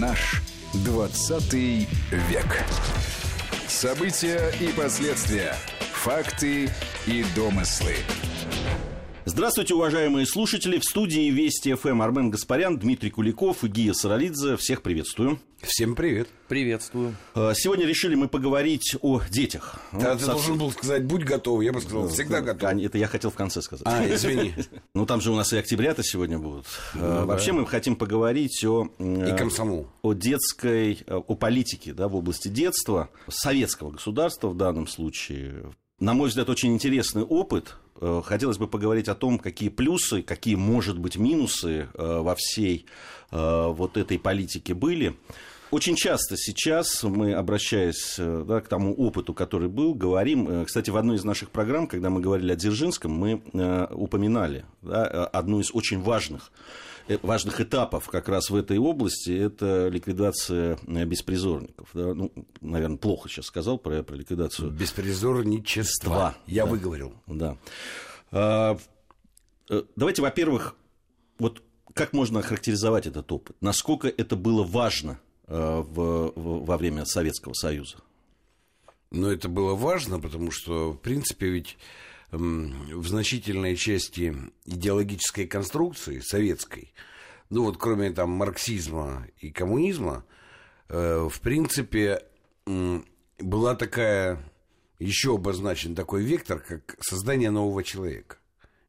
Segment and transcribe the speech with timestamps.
[0.00, 0.42] Наш
[0.84, 2.64] 20 век.
[3.66, 5.54] События и последствия.
[5.94, 6.68] Факты
[7.06, 7.96] и домыслы.
[9.36, 10.78] Здравствуйте, уважаемые слушатели.
[10.78, 14.56] В студии Вести ФМ Армен Гаспарян, Дмитрий Куликов и Гия Саралидзе.
[14.56, 15.38] Всех приветствую.
[15.60, 16.28] Всем привет.
[16.48, 17.14] Приветствую.
[17.34, 19.78] Э, Сегодня решили мы поговорить о детях.
[19.92, 21.60] Да, Ну, ты совсем- должен был сказать, будь готов.
[21.62, 22.70] Я бы сказал, всегда готов.
[22.70, 23.86] А, Это я хотел в конце сказать.
[23.86, 24.54] А, извини.
[24.94, 26.64] Ну, там же у нас и октябрята сегодня будут.
[26.94, 28.88] Э, Вообще мы хотим поговорить о...
[28.98, 29.86] э, И комсомол.
[30.00, 35.74] О детской, э, о политике да, в области детства, советского государства в данном случае.
[35.98, 37.74] На мой взгляд, очень интересный опыт.
[38.02, 42.84] Э, Хотелось бы поговорить о том, какие плюсы, какие, может быть, минусы э, во всей
[43.30, 45.16] э, вот этой политике были.
[45.70, 51.16] Очень часто сейчас мы, обращаясь да, к тому опыту, который был, говорим, кстати, в одной
[51.16, 53.42] из наших программ, когда мы говорили о Дзержинском, мы
[53.90, 56.52] упоминали да, одну из очень важных
[57.22, 61.88] важных этапов как раз в этой области это ликвидация э, беспризорников.
[61.94, 62.14] Да?
[62.14, 64.70] Ну, наверное, плохо сейчас сказал про, про ликвидацию.
[64.70, 66.08] Беспризорничество.
[66.10, 66.34] Два.
[66.46, 66.70] Я Да.
[66.70, 67.14] выговорил.
[67.26, 67.56] Да.
[68.32, 68.76] А,
[69.70, 70.74] э, Давайте, во-первых,
[71.38, 71.62] вот
[71.94, 73.56] как можно охарактеризовать этот опыт?
[73.60, 77.98] Насколько это было важно э, в- в- во время Советского Союза?
[79.12, 81.78] Но это было важно, потому что, в принципе, ведь
[82.30, 86.92] в значительной части идеологической конструкции советской,
[87.50, 90.24] ну вот кроме там марксизма и коммунизма,
[90.88, 92.22] э, в принципе,
[93.38, 94.42] была такая,
[94.98, 98.38] еще обозначен такой вектор, как создание нового человека.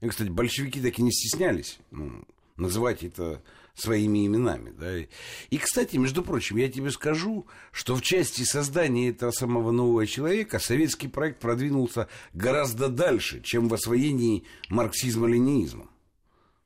[0.02, 2.23] И, кстати, большевики так и не стеснялись ну,
[2.55, 3.41] называть это
[3.78, 4.72] своими именами.
[4.72, 4.97] Да.
[4.97, 10.59] И, кстати, между прочим, я тебе скажу, что в части создания этого самого нового человека
[10.59, 15.88] советский проект продвинулся гораздо дальше, чем в освоении марксизма-ленинизма.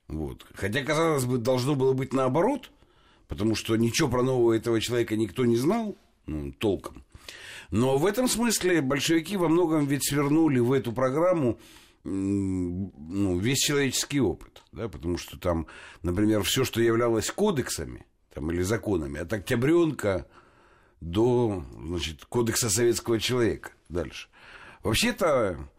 [0.07, 0.45] Вот.
[0.53, 2.71] Хотя, казалось бы, должно было быть наоборот,
[3.27, 7.03] потому что ничего про нового этого человека никто не знал ну, толком.
[7.71, 11.59] Но в этом смысле большевики во многом ведь свернули в эту программу
[12.03, 15.67] ну, весь человеческий опыт, да, потому что там,
[16.01, 20.27] например, все, что являлось кодексами там, или законами, от Октябренка
[20.99, 24.29] до значит, кодекса советского человека дальше.
[24.83, 25.69] Вообще-то,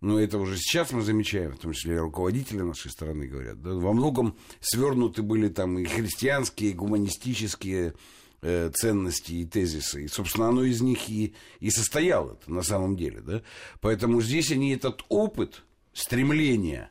[0.00, 3.70] ну, это уже сейчас мы замечаем, в том числе и руководители нашей страны говорят, да,
[3.74, 7.94] во многом свернуты были там и христианские, и гуманистические
[8.42, 10.04] э, ценности и тезисы.
[10.04, 13.20] И, собственно, оно из них и, и состояло на самом деле.
[13.20, 13.42] Да?
[13.80, 15.62] Поэтому здесь они этот опыт
[15.92, 16.90] стремления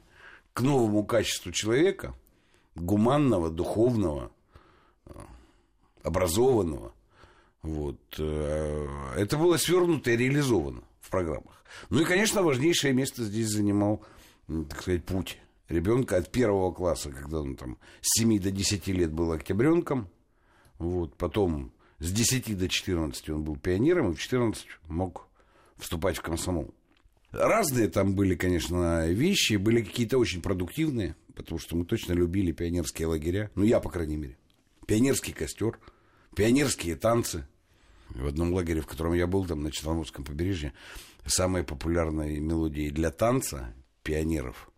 [0.54, 2.16] к новому качеству человека,
[2.76, 4.32] гуманного, духовного,
[5.06, 5.12] э,
[6.04, 6.94] образованного,
[7.62, 11.64] вот, э, это было свернуто и реализовано в программах.
[11.90, 14.04] Ну и, конечно, важнейшее место здесь занимал,
[14.48, 19.12] так сказать, путь ребенка от первого класса, когда он там с 7 до 10 лет
[19.12, 20.10] был октябренком,
[20.80, 25.28] вот, потом с 10 до 14 он был пионером, и в 14 мог
[25.78, 26.74] вступать в комсомол.
[27.32, 33.08] Разные там были, конечно, вещи, были какие-то очень продуктивные, потому что мы точно любили пионерские
[33.08, 34.38] лагеря, ну, я, по крайней мере.
[34.88, 35.80] Пионерский костер,
[36.36, 37.46] пионерские танцы.
[38.10, 40.74] В одном лагере, в котором я был, там на Черноморском побережье,
[41.28, 44.69] самой популярной мелодией для танца пионеров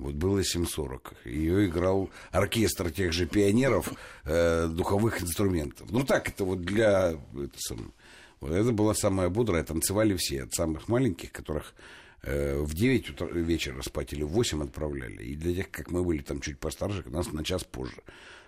[0.00, 1.16] вот было 7.40.
[1.26, 3.92] Ее играл оркестр тех же пионеров
[4.24, 5.90] э, духовых инструментов.
[5.90, 7.10] Ну так, это вот для...
[7.34, 7.92] Это, сам-
[8.40, 9.62] вот это была самая бодрая.
[9.62, 11.74] Танцевали все, от самых маленьких, которых
[12.22, 15.22] э, в 9 утра, вечера спать или в 8 отправляли.
[15.24, 18.02] И для тех, как мы были там чуть постарше, нас на час позже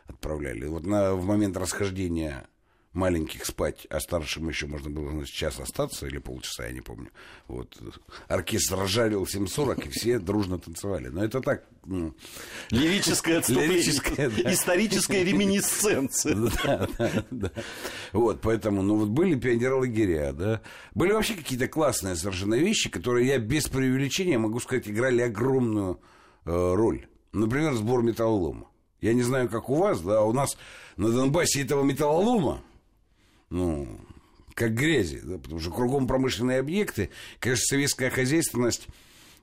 [0.07, 0.67] отправляли.
[0.67, 2.47] Вот на, в момент расхождения
[2.93, 7.11] маленьких спать, а старшим еще можно было, значит, час остаться или полчаса, я не помню.
[7.49, 7.79] Вот.
[8.29, 11.09] Оркестр разжарил 7.40, и все дружно танцевали.
[11.09, 12.15] Но это так, ну,
[12.71, 14.53] Лирическое отступление, Лирическое, да.
[14.53, 16.37] историческая реминисценция.
[16.65, 17.51] да, да, да.
[18.13, 20.61] Вот, поэтому, ну, вот были пионерлагеря, да.
[20.95, 26.01] Были вообще какие-то классные совершенно вещи, которые я без преувеличения, могу сказать, играли огромную
[26.45, 27.07] э, роль.
[27.33, 28.69] Например, сбор металлолома.
[29.01, 30.57] Я не знаю, как у вас, да, а у нас
[30.97, 32.63] на Донбассе этого металлолома,
[33.53, 33.87] ну,
[34.55, 37.11] как грязи, да, потому что кругом промышленные объекты.
[37.39, 38.89] Конечно, советская хозяйственность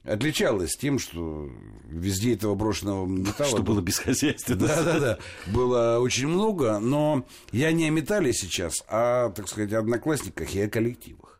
[0.03, 1.49] отличалась тем, что
[1.87, 3.49] везде этого брошенного металла...
[3.49, 4.67] Что было бесхозяйственно.
[4.67, 5.19] Да, да, да.
[5.47, 10.61] Было очень много, но я не о металле сейчас, а, так сказать, о одноклассниках и
[10.61, 11.39] о коллективах.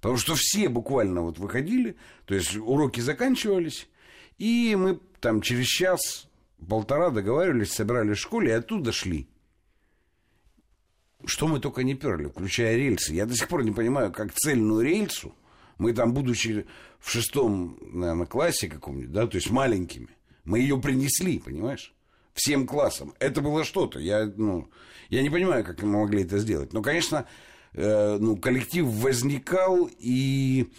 [0.00, 3.88] Потому что все буквально вот выходили, то есть уроки заканчивались,
[4.38, 6.28] и мы там через час,
[6.68, 9.28] полтора договаривались, собирались в школе и оттуда шли.
[11.24, 13.12] Что мы только не перли, включая рельсы.
[13.12, 15.34] Я до сих пор не понимаю, как цельную рельсу
[15.78, 16.66] мы там, будучи
[16.98, 20.08] в шестом, наверное, классе каком-нибудь, да, то есть маленькими,
[20.44, 21.94] мы ее принесли, понимаешь?
[22.38, 23.14] всем классом.
[23.18, 23.98] Это было что-то.
[23.98, 24.70] Я, ну,
[25.10, 26.72] я не понимаю, как мы могли это сделать.
[26.72, 27.26] Но, конечно,
[27.74, 30.70] э, ну, коллектив возникал и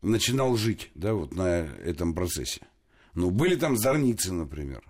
[0.00, 2.60] начинал жить да, вот на этом процессе.
[3.14, 4.82] Ну, были там зорницы, например.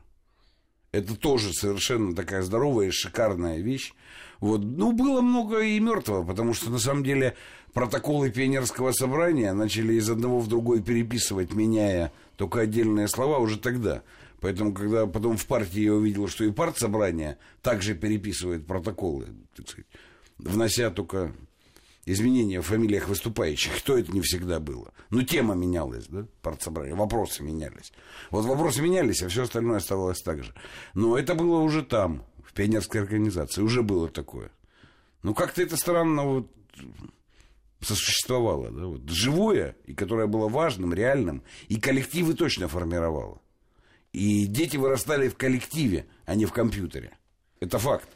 [0.91, 3.93] Это тоже совершенно такая здоровая и шикарная вещь.
[4.41, 4.63] Вот.
[4.63, 7.37] Ну, было много и мертвого, потому что, на самом деле,
[7.73, 14.03] протоколы пионерского собрания начали из одного в другой переписывать, меняя только отдельные слова уже тогда.
[14.41, 19.27] Поэтому, когда потом в партии я увидел, что и партсобрание также переписывает протоколы,
[19.57, 19.89] так сказать,
[20.39, 21.33] внося только
[22.13, 24.93] изменения в фамилиях выступающих, то это не всегда было.
[25.11, 27.93] Но тема менялась, да, партсобрания, вопросы менялись.
[28.31, 30.55] Вот вопросы менялись, а все остальное оставалось так же.
[30.95, 34.51] Но это было уже там, в пионерской организации, уже было такое.
[35.23, 36.51] Ну, как-то это странно вот
[37.81, 43.41] сосуществовало, да, вот, живое, и которое было важным, реальным, и коллективы точно формировало.
[44.13, 47.17] И дети вырастали в коллективе, а не в компьютере.
[47.61, 48.09] Это факт.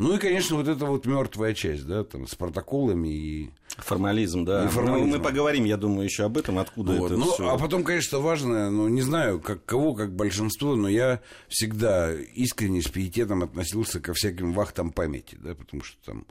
[0.00, 3.50] Ну и, конечно, вот эта вот мертвая часть, да, там, с протоколами и...
[3.76, 4.64] Формализм, да.
[4.64, 5.10] И формализм.
[5.10, 7.10] Ну, мы поговорим, я думаю, еще об этом, откуда вот.
[7.10, 7.50] это ну, все.
[7.50, 12.80] А потом, конечно, важно, ну, не знаю, как кого, как большинство, но я всегда искренне
[12.80, 16.26] с пиететом относился ко всяким вахтам памяти, да, потому что там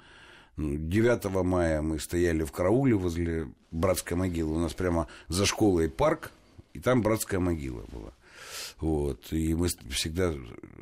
[0.58, 5.90] 9 ну, мая мы стояли в карауле возле братской могилы, у нас прямо за школой
[5.90, 6.32] парк,
[6.74, 8.14] и там братская могила была.
[8.80, 9.32] Вот.
[9.32, 10.34] И мы всегда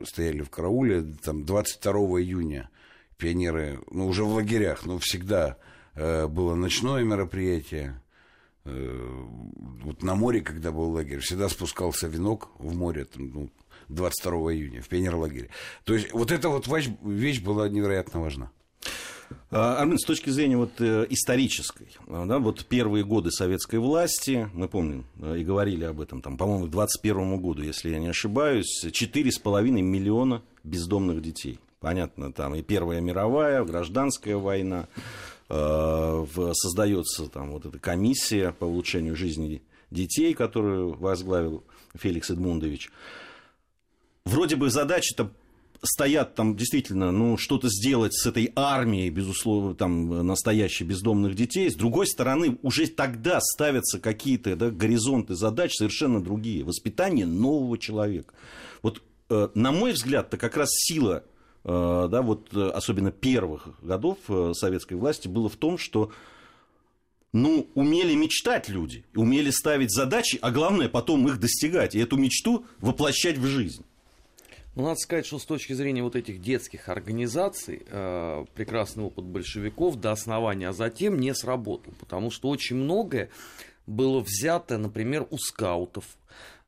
[0.05, 1.03] стояли в карауле.
[1.23, 1.91] Там 22
[2.21, 2.69] июня
[3.17, 5.57] пионеры, ну, уже в лагерях, но всегда
[5.95, 8.01] э, было ночное мероприятие.
[8.65, 9.25] Э,
[9.83, 13.49] вот на море, когда был лагерь, всегда спускался венок в море, там, ну,
[13.89, 15.49] 22 июня, в пионерлагере.
[15.83, 18.51] То есть вот эта вот вещь, была невероятно важна.
[19.51, 24.69] А, Армен, с точки зрения вот, э, исторической, да, вот первые годы советской власти, мы
[24.69, 28.85] помним э, и говорили об этом, там, по-моему, к 2021 году, если я не ошибаюсь,
[28.85, 31.59] 4,5 миллиона бездомных детей.
[31.87, 34.89] Понятно, там и Первая мировая, гражданская война,
[35.47, 41.63] э, создается там вот эта комиссия по улучшению жизни детей, которую возглавил
[41.95, 42.89] Феликс Эдмундович.
[44.25, 45.31] Вроде бы задача-то
[45.81, 51.71] стоят там действительно, ну, что-то сделать с этой армией, безусловно, там, настоящих бездомных детей.
[51.71, 56.65] С другой стороны, уже тогда ставятся какие-то да, горизонты задач совершенно другие.
[56.65, 58.33] Воспитание нового человека.
[58.81, 61.23] Вот, э, на мой взгляд, то как раз сила,
[61.67, 66.11] да, вот, э, особенно первых годов э, советской власти, было в том, что
[67.33, 72.65] ну, умели мечтать люди, умели ставить задачи, а главное потом их достигать, и эту мечту
[72.79, 73.83] воплощать в жизнь.
[74.75, 79.95] Ну, надо сказать, что с точки зрения вот этих детских организаций, э, прекрасный опыт большевиков
[79.97, 83.29] до основания, а затем не сработал, потому что очень многое
[83.87, 86.05] было взято, например, у скаутов.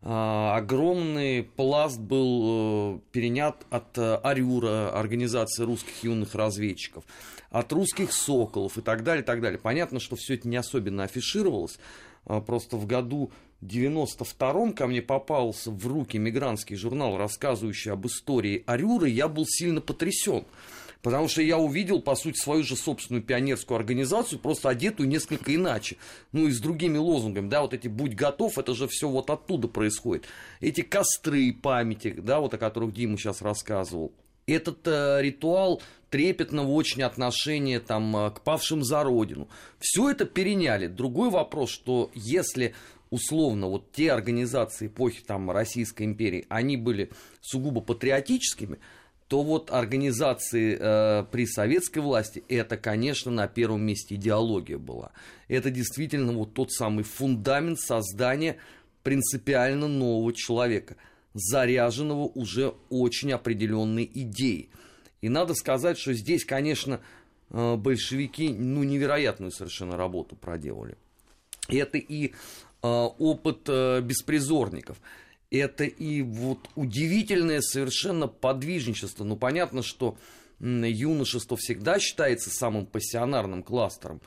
[0.01, 7.03] Э, огромный пласт был э, перенят от э, Арюра, организации русских юных разведчиков,
[7.49, 9.59] от русских соколов и так далее, и так далее.
[9.59, 11.79] Понятно, что все это не особенно афишировалось,
[12.25, 13.31] э, просто в году
[13.61, 19.81] 92-м ко мне попался в руки мигрантский журнал, рассказывающий об истории Арюры, я был сильно
[19.81, 20.45] потрясен.
[21.01, 25.97] Потому что я увидел, по сути, свою же собственную пионерскую организацию, просто одетую несколько иначе.
[26.33, 29.67] Ну и с другими лозунгами, да, вот эти «будь готов», это же все вот оттуда
[29.67, 30.25] происходит.
[30.59, 34.11] Эти костры памяти, да, вот о которых Дима сейчас рассказывал.
[34.45, 39.47] Этот э, ритуал трепетного очень отношения там, э, к павшим за родину.
[39.79, 40.87] Все это переняли.
[40.87, 42.73] Другой вопрос, что если
[43.09, 48.79] условно вот те организации эпохи там, Российской империи, они были сугубо патриотическими,
[49.29, 55.11] то вот организации э, при советской власти, это, конечно, на первом месте идеология была.
[55.47, 58.57] Это действительно вот тот самый фундамент создания
[59.03, 60.97] принципиально нового человека,
[61.33, 64.71] заряженного уже очень определенной идеей.
[65.21, 66.99] И надо сказать, что здесь, конечно,
[67.51, 70.97] э, большевики ну, невероятную совершенно работу проделали.
[71.67, 72.33] Это и
[72.81, 75.01] Э, опыт э, беспризорников.
[75.51, 79.23] Это и вот удивительное совершенно подвижничество.
[79.23, 80.17] Ну, понятно, что
[80.59, 84.21] юношество всегда считается самым пассионарным кластером.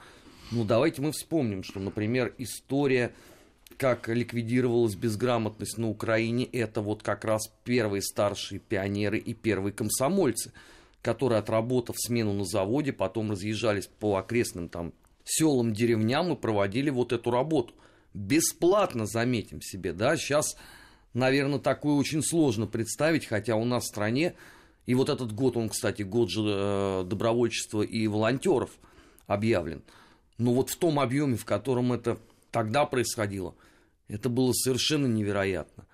[0.50, 3.14] Ну, давайте мы вспомним, что, например, история,
[3.76, 10.52] как ликвидировалась безграмотность на Украине, это вот как раз первые старшие пионеры и первые комсомольцы,
[11.02, 14.92] которые, отработав смену на заводе, потом разъезжались по окрестным там
[15.24, 17.74] селам, деревням и проводили вот эту работу–
[18.14, 20.56] бесплатно, заметим себе, да, сейчас,
[21.14, 24.34] наверное, такое очень сложно представить, хотя у нас в стране,
[24.86, 28.70] и вот этот год, он, кстати, год же э, добровольчества и волонтеров
[29.26, 29.82] объявлен,
[30.38, 32.18] но вот в том объеме, в котором это
[32.50, 33.54] тогда происходило,
[34.08, 35.86] это было совершенно невероятно.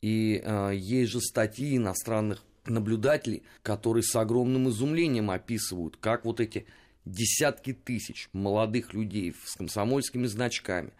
[0.00, 6.66] И э, есть же статьи иностранных наблюдателей, которые с огромным изумлением описывают, как вот эти
[7.04, 10.92] десятки тысяч молодых людей с комсомольскими значками,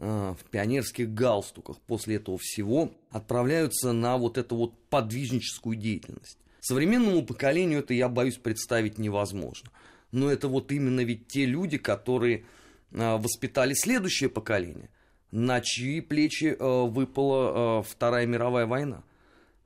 [0.00, 6.38] в пионерских галстуках после этого всего отправляются на вот эту вот подвижническую деятельность.
[6.60, 9.70] Современному поколению это, я боюсь, представить невозможно.
[10.10, 12.44] Но это вот именно ведь те люди, которые
[12.92, 14.90] э, воспитали следующее поколение,
[15.30, 19.02] на чьи плечи э, выпала Вторая мировая война.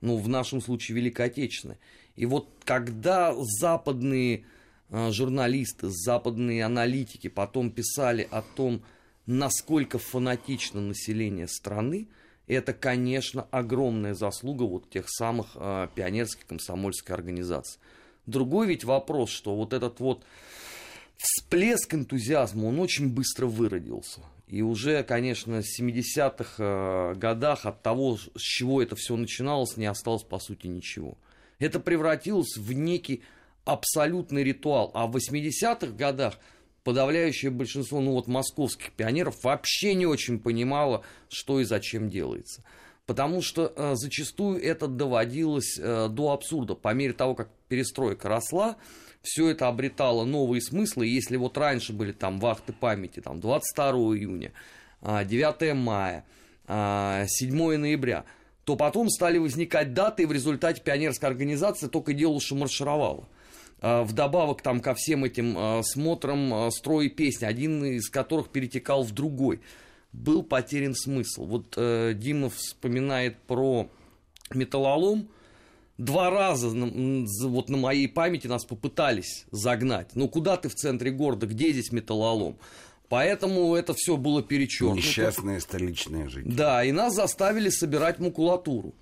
[0.01, 1.79] Ну, в нашем случае Великая Отечественная.
[2.15, 4.45] И вот когда западные
[4.89, 8.83] Э, журналисты, западные аналитики потом писали о том,
[9.25, 12.07] насколько фанатично население страны,
[12.47, 17.79] это, конечно, огромная заслуга вот тех самых э, пионерских комсомольских организаций.
[18.27, 20.23] Другой ведь вопрос, что вот этот вот
[21.17, 24.21] всплеск энтузиазма, он очень быстро выродился.
[24.47, 29.87] И уже, конечно, в 70-х э, годах от того, с чего это все начиналось, не
[29.87, 31.17] осталось, по сути, ничего.
[31.57, 33.23] Это превратилось в некий
[33.63, 34.91] абсолютный ритуал.
[34.93, 36.37] А в 80-х годах
[36.85, 42.63] подавляющее большинство, ну вот московских пионеров вообще не очень понимало, что и зачем делается.
[43.07, 46.75] Потому что э, зачастую это доводилось э, до абсурда.
[46.75, 48.77] По мере того, как перестройка росла,
[49.23, 51.07] все это обретало новые смыслы.
[51.07, 54.53] Если вот раньше были там вахты памяти, там 22 июня,
[55.01, 56.23] э, 9 мая,
[56.67, 58.25] э, 7 ноября,
[58.63, 63.27] то потом стали возникать даты, и в результате пионерская организация только делала, что маршировала.
[63.81, 69.03] А, вдобавок там ко всем этим а, смотрам а, строй песни, один из которых перетекал
[69.03, 69.61] в другой,
[70.13, 71.45] был потерян смысл.
[71.45, 73.89] Вот э, Дима вспоминает про
[74.53, 75.27] металлолом,
[75.97, 80.15] два раза вот на моей памяти нас попытались загнать.
[80.15, 82.57] Ну куда ты в центре города, где здесь металлолом?
[83.09, 84.97] Поэтому это все было перечеркнуто.
[84.97, 86.51] Несчастные столичные жители.
[86.51, 88.95] Да, и нас заставили собирать макулатуру.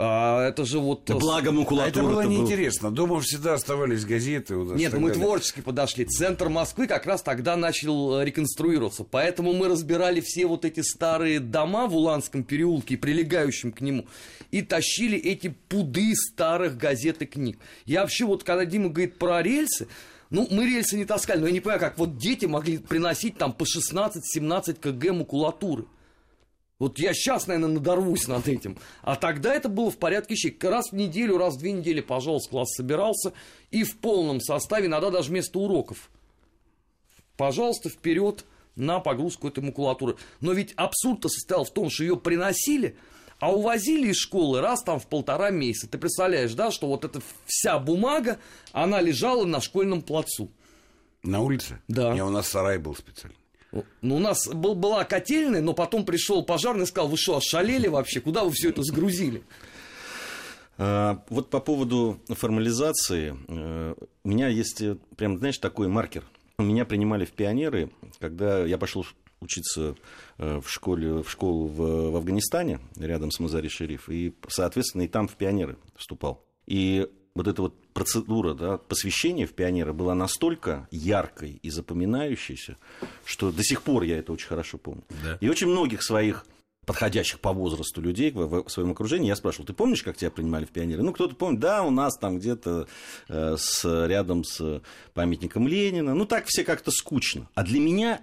[0.00, 1.02] А это же вот...
[1.06, 1.88] Да благо макулатура.
[1.88, 2.92] Это было неинтересно.
[2.92, 4.54] Дома всегда оставались газеты.
[4.54, 5.24] Нас Нет, мы далее.
[5.24, 6.04] творчески подошли.
[6.04, 9.02] Центр Москвы как раз тогда начал э, реконструироваться.
[9.02, 14.06] Поэтому мы разбирали все вот эти старые дома в Уланском переулке и прилегающем к нему.
[14.52, 17.58] И тащили эти пуды старых газет и книг.
[17.84, 19.88] Я вообще вот, когда Дима говорит про рельсы,
[20.30, 23.52] ну, мы рельсы не таскали, но я не понимаю, как вот дети могли приносить там
[23.52, 25.86] по 16-17 кг макулатуры.
[26.78, 28.78] Вот я сейчас, наверное, надорвусь над этим.
[29.02, 30.56] А тогда это было в порядке вещей.
[30.60, 33.32] Раз в неделю, раз в две недели, пожалуйста, класс собирался.
[33.70, 36.10] И в полном составе, иногда даже вместо уроков.
[37.36, 38.44] Пожалуйста, вперед
[38.76, 40.16] на погрузку этой макулатуры.
[40.40, 42.96] Но ведь абсурд-то состоял в том, что ее приносили,
[43.40, 45.88] а увозили из школы раз там в полтора месяца.
[45.88, 48.38] Ты представляешь, да, что вот эта вся бумага,
[48.72, 50.50] она лежала на школьном плацу.
[51.24, 51.80] На улице?
[51.88, 52.14] Да.
[52.14, 53.36] Не, у нас сарай был специально.
[54.02, 57.88] Ну, у нас был, была котельная, но потом пришел пожарный и сказал, вы что, ошалели
[57.88, 58.20] вообще?
[58.20, 59.42] Куда вы все это сгрузили?
[60.78, 66.24] А, вот по поводу формализации, э, у меня есть э, прям, знаешь, такой маркер.
[66.58, 69.04] Меня принимали в пионеры, когда я пошел
[69.40, 69.96] учиться
[70.38, 75.08] э, в школе, в школу в, в Афганистане, рядом с Мазари Шериф, и, соответственно, и
[75.08, 76.44] там в пионеры вступал.
[76.66, 77.08] И
[77.38, 82.76] вот эта вот процедура да, посвящения в пионера была настолько яркой и запоминающейся,
[83.24, 85.04] что до сих пор я это очень хорошо помню.
[85.24, 85.38] Да.
[85.40, 86.44] И очень многих своих
[86.84, 90.70] подходящих по возрасту людей в, своем окружении, я спрашивал, ты помнишь, как тебя принимали в
[90.70, 91.02] пионеры?
[91.02, 92.88] Ну, кто-то помнит, да, у нас там где-то
[93.28, 94.80] э, с, рядом с
[95.12, 96.14] памятником Ленина.
[96.14, 97.48] Ну, так все как-то скучно.
[97.54, 98.22] А для меня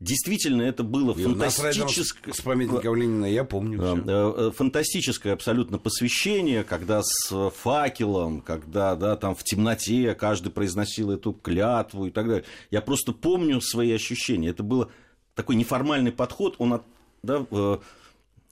[0.00, 2.32] Действительно, это было фантастическое...
[2.32, 3.82] С памятником Ленина, я помню.
[3.82, 11.10] Э, э, фантастическое абсолютно посвящение, когда с факелом, когда да, там в темноте каждый произносил
[11.10, 12.44] эту клятву и так далее.
[12.70, 14.48] Я просто помню свои ощущения.
[14.48, 14.90] Это было
[15.34, 16.82] такой неформальный подход, он от,
[17.22, 17.78] да, э,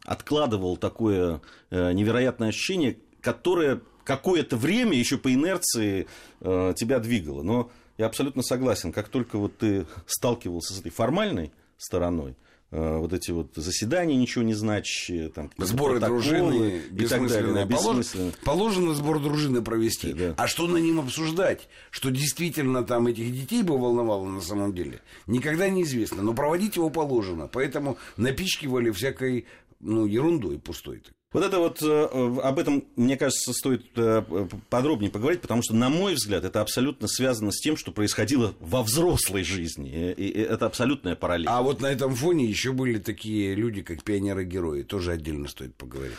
[0.05, 1.41] откладывал такое
[1.71, 6.07] невероятное ощущение, которое какое-то время еще по инерции
[6.41, 7.43] тебя двигало.
[7.43, 8.93] Но я абсолютно согласен.
[8.93, 12.37] Как только вот ты сталкивался с этой формальной стороной,
[12.71, 17.67] э, вот эти вот заседания ничего не значащие, там, сборы дружины и так далее.
[17.67, 20.13] Положено, положено сбор дружины провести.
[20.13, 20.35] Да.
[20.39, 21.69] А что на ним обсуждать?
[21.91, 25.01] Что действительно там этих детей бы волновало на самом деле?
[25.27, 26.23] Никогда неизвестно.
[26.23, 27.49] Но проводить его положено.
[27.49, 29.47] Поэтому напичкивали всякой
[29.81, 31.03] ну, ерундой пустой.
[31.31, 34.23] Вот это вот, э, об этом, мне кажется, стоит э,
[34.71, 38.83] подробнее поговорить, потому что, на мой взгляд, это абсолютно связано с тем, что происходило во
[38.83, 40.11] взрослой жизни.
[40.13, 41.49] И это абсолютная параллель.
[41.51, 44.85] А вот на этом фоне еще были такие люди, как пионеры-герои.
[44.85, 46.17] Тоже отдельно стоит поговорить.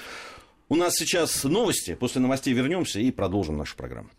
[0.67, 1.95] У нас сейчас новости.
[1.95, 4.09] После новостей вернемся и продолжим нашу программу.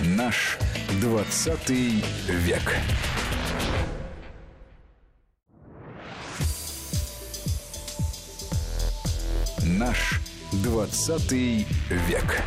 [0.00, 0.58] Наш
[1.00, 2.62] 20 век.
[9.66, 10.20] Наш
[10.62, 12.42] 20 век.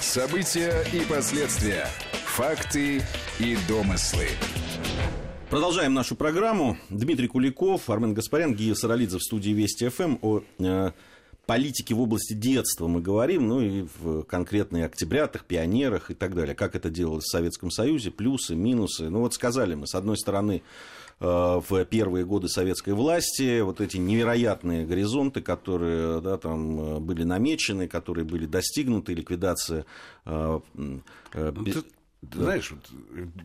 [0.00, 1.86] События и последствия.
[2.26, 3.02] Факты
[3.38, 4.26] и домыслы.
[5.48, 6.76] Продолжаем нашу программу.
[6.90, 10.90] Дмитрий Куликов, Армен Гаспарян, Гия Саралидзе в студии Вести ФМ о э,
[11.46, 16.56] политике в области детства мы говорим, ну и в конкретных октябрятах, пионерах и так далее.
[16.56, 19.08] Как это делалось в Советском Союзе, плюсы, минусы.
[19.08, 20.62] Ну вот сказали мы, с одной стороны,
[21.20, 27.88] в первые годы советской власти, вот эти невероятные горизонты, которые да, там э, были намечены,
[27.88, 29.84] которые были достигнуты, ликвидация...
[30.24, 31.82] Э, ну, ты,
[32.22, 32.42] да.
[32.42, 32.90] Знаешь, вот,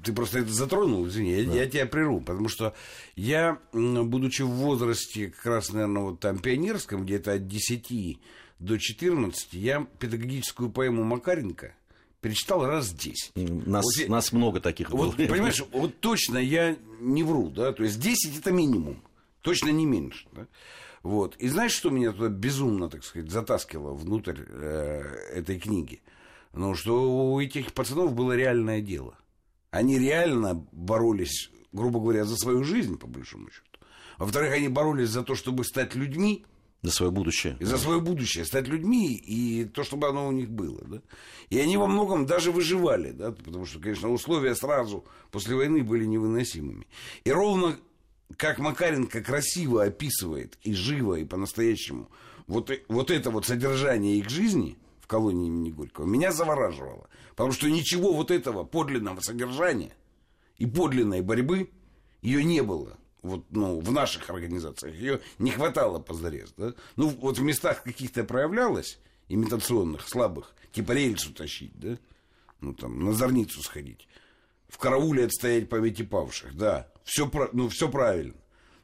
[0.04, 1.54] ты просто это затронул, извини, да.
[1.54, 2.76] я, я тебя прерву, потому что
[3.16, 8.20] я, будучи в возрасте как раз, наверное, вот там пионерском, где-то от 10
[8.60, 11.76] до 14, я педагогическую поэму Макаренко–
[12.24, 13.34] перечитал раз 10.
[13.68, 15.28] Нас, вот, нас много таких вот, было.
[15.28, 19.04] Понимаешь, вот точно я не вру, да, то есть 10 это минимум,
[19.42, 20.48] точно не меньше, да?
[21.04, 21.36] Вот.
[21.36, 25.02] И знаешь, что меня туда безумно, так сказать, затаскивало внутрь э,
[25.34, 26.02] этой книги?
[26.54, 29.18] Ну, что у этих пацанов было реальное дело.
[29.70, 33.68] Они реально боролись, грубо говоря, за свою жизнь, по большому счету.
[34.18, 36.46] Во-вторых, они боролись за то, чтобы стать людьми,
[36.84, 37.56] за свое будущее.
[37.60, 40.82] И за свое будущее, стать людьми, и то, чтобы оно у них было.
[40.86, 41.02] Да?
[41.50, 43.32] И они во многом даже выживали, да?
[43.32, 46.86] потому что, конечно, условия сразу после войны были невыносимыми.
[47.24, 47.78] И ровно
[48.36, 52.10] как Макаренко красиво описывает и живо, и по-настоящему
[52.48, 57.08] вот, вот это вот содержание их жизни в колонии имени Горького меня завораживало.
[57.30, 59.96] Потому что ничего вот этого подлинного содержания
[60.58, 61.70] и подлинной борьбы
[62.22, 66.54] ее не было вот, ну, в наших организациях, ее не хватало позарез.
[66.56, 66.74] Да?
[66.96, 69.00] Ну, вот в местах каких-то проявлялось,
[69.30, 71.98] имитационных, слабых, типа рельсу тащить, да?
[72.60, 74.08] ну, там, на зорницу сходить,
[74.68, 78.36] в карауле отстоять памяти павших, да, все, ну, все правильно.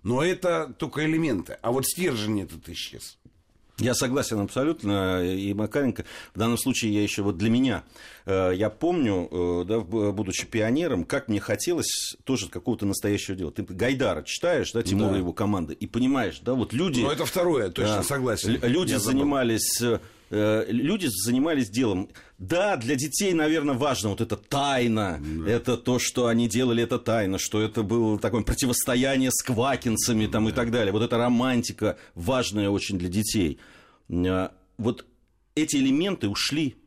[0.01, 1.57] Но это только элементы.
[1.61, 3.18] А вот стержень этот исчез.
[3.79, 5.23] Я согласен абсолютно.
[5.23, 7.83] И Макаренко, в данном случае я еще вот для меня,
[8.25, 13.51] э, я помню, э, да, будучи пионером, как мне хотелось тоже какого-то настоящего дела.
[13.51, 15.15] Ты Гайдара читаешь, да, Тимура да.
[15.15, 17.01] и его команды, и понимаешь, да, вот люди...
[17.01, 18.59] Ну, это второе, точно да, согласен.
[18.61, 19.99] Люди занимались э,
[20.29, 22.09] люди занимались делом.
[22.37, 25.49] Да, для детей, наверное, важно вот эта тайна, да.
[25.49, 30.45] это то, что они делали, это тайна, что это было такое противостояние с квакинцами там,
[30.45, 30.51] да.
[30.51, 30.93] и так далее.
[30.93, 33.59] Вот эта романтика важная очень для детей.
[34.09, 35.05] А, вот
[35.55, 36.77] эти элементы ушли.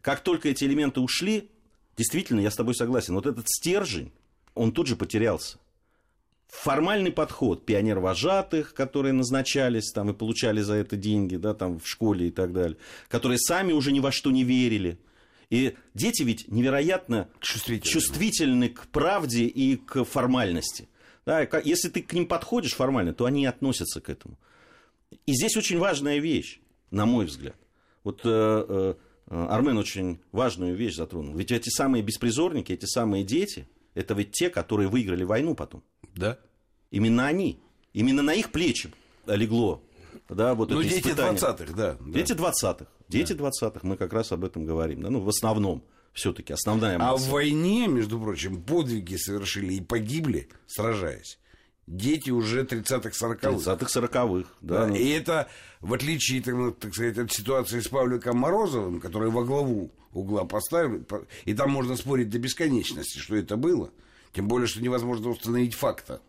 [0.00, 1.50] Как только эти элементы ушли,
[1.96, 4.10] действительно, я с тобой согласен, вот этот стержень,
[4.54, 5.58] он тут же потерялся
[6.50, 12.28] формальный подход пионер-вожатых, которые назначались там и получали за это деньги, да, там в школе
[12.28, 12.76] и так далее,
[13.08, 14.98] которые сами уже ни во что не верили.
[15.48, 20.88] И дети ведь невероятно чувствительны, чувствительны к правде и к формальности.
[21.26, 24.38] Да, если ты к ним подходишь формально, то они относятся к этому.
[25.26, 26.60] И здесь очень важная вещь,
[26.90, 27.56] на мой взгляд.
[28.04, 28.94] Вот э, э,
[29.28, 31.36] Армен очень важную вещь затронул.
[31.36, 35.82] Ведь эти самые беспризорники, эти самые дети, это ведь те, которые выиграли войну потом.
[36.14, 36.38] Да.
[36.90, 37.60] Именно они.
[37.92, 38.90] Именно на их плечи
[39.26, 39.82] легло.
[40.28, 42.12] Да, вот ну, дети 20-х, да, да.
[42.12, 42.86] Дети 20-х.
[43.08, 43.48] Дети да.
[43.48, 45.02] 20-х, мы как раз об этом говорим.
[45.02, 45.10] Да?
[45.10, 47.12] Ну, в основном все-таки основная масса.
[47.12, 51.38] А в войне, между прочим, подвиги совершили и погибли, сражаясь.
[51.90, 53.48] Дети уже 30-х, 40-х.
[53.50, 54.86] 30-х, 40-х, да.
[54.86, 54.96] да.
[54.96, 55.48] И это,
[55.80, 61.04] в отличие, так, так сказать, от ситуации с Павликом Морозовым, который во главу угла поставили,
[61.46, 63.90] и там можно спорить до бесконечности, что это было,
[64.32, 66.22] тем более, что невозможно установить факта,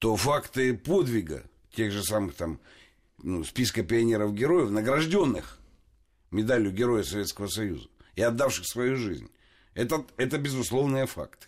[0.00, 1.44] то факты подвига
[1.76, 2.58] тех же самых там
[3.22, 5.60] ну, списка пионеров-героев, награжденных
[6.32, 9.30] медалью Героя Советского Союза и отдавших свою жизнь,
[9.74, 11.46] это, это безусловные факты.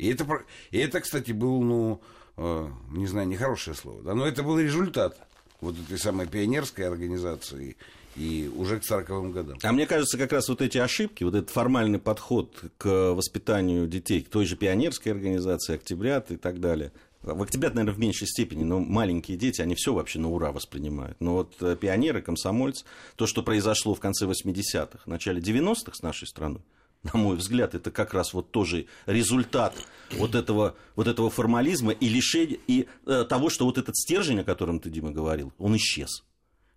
[0.00, 0.26] И это,
[0.70, 2.00] и это, кстати, был, ну,
[2.36, 5.16] э, не знаю, нехорошее слово, да, но это был результат
[5.60, 7.76] вот этой самой пионерской организации
[8.16, 9.58] и уже к 40-м годам.
[9.62, 14.22] А мне кажется, как раз вот эти ошибки, вот этот формальный подход к воспитанию детей,
[14.22, 18.64] к той же пионерской организации, октябрят и так далее, в октябрят, наверное, в меньшей степени,
[18.64, 21.20] но маленькие дети, они все вообще на ура воспринимают.
[21.20, 22.86] Но вот э, пионеры, комсомольцы,
[23.16, 26.62] то, что произошло в конце 80-х, начале 90-х с нашей страной,
[27.02, 29.74] на мой взгляд, это как раз вот тоже результат
[30.12, 34.44] вот этого, вот этого формализма и лишения, и э, того, что вот этот стержень, о
[34.44, 36.24] котором ты, Дима, говорил, он исчез.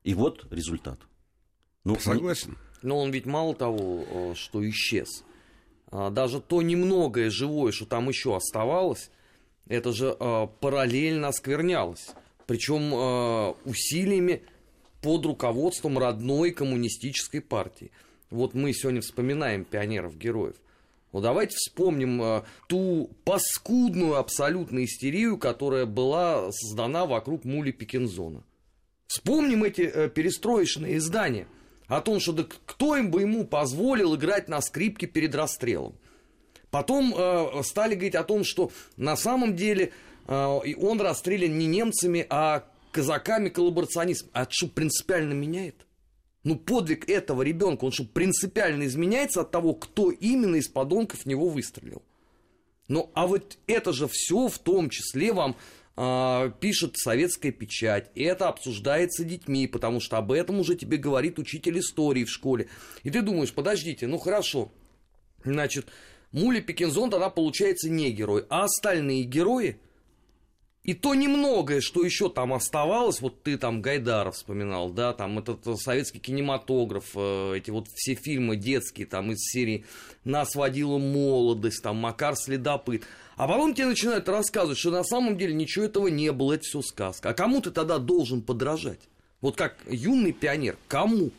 [0.04, 1.00] И вот результат.
[1.84, 2.58] Ну, Согласен.
[2.82, 5.24] Но он ведь мало того, э, что исчез.
[5.92, 9.12] А, даже то немногое живое, что там еще оставалось,
[9.68, 12.10] это же э, параллельно осквернялось.
[12.46, 14.44] Причем э, усилиями
[15.02, 17.92] под руководством родной коммунистической партии.
[18.34, 20.56] Вот мы сегодня вспоминаем пионеров-героев.
[21.12, 28.43] Ну, давайте вспомним э, ту паскудную абсолютно истерию, которая была создана вокруг Мули Пикензона.
[29.06, 31.46] Вспомним эти э, перестроечные издания
[31.86, 35.93] о том, что да кто им бы ему позволил играть на скрипке перед расстрелом.
[36.72, 39.91] Потом э, стали говорить о том, что на самом деле
[40.26, 44.32] э, он расстрелян не немцами, а казаками-коллаборационистами.
[44.34, 45.86] А что, принципиально меняет?
[46.44, 51.26] Ну, подвиг этого ребенка, он что, принципиально изменяется от того, кто именно из подонков в
[51.26, 52.02] него выстрелил?
[52.90, 55.56] Ну, а вот это же все в том числе вам
[55.96, 61.80] э, пишет советская печать, это обсуждается детьми, потому что об этом уже тебе говорит учитель
[61.80, 62.68] истории в школе.
[63.04, 64.70] И ты думаешь, подождите, ну хорошо,
[65.46, 65.88] значит,
[66.34, 69.78] Мули Пикинзон тогда получается не герой, а остальные герои–
[70.84, 75.65] и то немногое, что еще там оставалось, вот ты там Гайдара вспоминал, да, там этот
[75.65, 79.86] э, советский кинематограф, э, эти вот все фильмы детские, там из серии
[80.26, 83.04] «Нас водила молодость», там «Макар следопыт».
[83.38, 86.82] А потом тебе начинают рассказывать, что на самом деле ничего этого не было, это все
[86.82, 87.30] сказка.
[87.30, 89.00] А кому ты тогда должен подражать?
[89.39, 91.32] Вот как юный пионер, кому?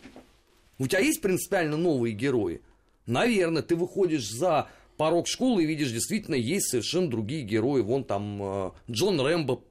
[0.79, 2.63] У тебя есть принципиально новые герои?
[3.07, 7.81] Наверное, ты выходишь за порог школы и видишь, действительно, есть совершенно другие герои.
[7.81, 9.63] Вон там э, Джон Рэмбо